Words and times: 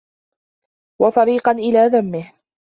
وَطَرِيقًا 1.01 1.51
إلَى 1.51 1.85
ذَمِّهِ 1.89 2.33